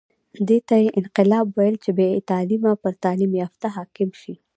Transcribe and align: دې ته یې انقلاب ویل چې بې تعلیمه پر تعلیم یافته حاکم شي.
دې 0.47 0.59
ته 0.67 0.75
یې 0.83 0.89
انقلاب 0.99 1.45
ویل 1.57 1.75
چې 1.83 1.91
بې 1.97 2.09
تعلیمه 2.31 2.71
پر 2.81 2.93
تعلیم 3.03 3.31
یافته 3.41 3.67
حاکم 3.75 4.09
شي. 4.21 4.33